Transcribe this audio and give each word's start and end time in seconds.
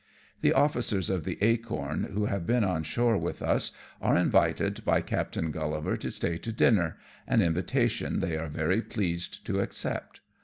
The 0.41 0.53
officers 0.53 1.11
of 1.11 1.25
the 1.25 1.37
Acorn 1.43 2.13
who 2.15 2.25
have 2.25 2.47
been 2.47 2.63
on 2.63 2.81
shore 2.81 3.19
with 3.19 3.43
us 3.43 3.71
are 4.01 4.17
invited 4.17 4.83
by 4.83 5.01
Captain 5.01 5.51
Gullivar 5.51 5.95
to 5.97 6.09
stay 6.09 6.39
to 6.39 6.51
dinner, 6.51 6.97
an 7.27 7.43
invitation 7.43 8.19
they 8.19 8.35
are 8.35 8.49
very 8.49 8.81
pleased 8.81 9.45
to 9.45 9.59
accept. 9.59 10.21